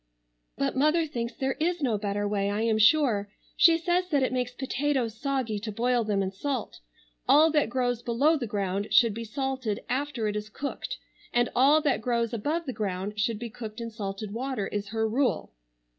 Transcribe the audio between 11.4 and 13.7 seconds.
all that grows above the ground should be